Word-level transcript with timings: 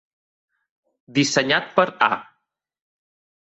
Dissenyat 1.17 1.69
per 1.77 1.87
A. 2.07 2.09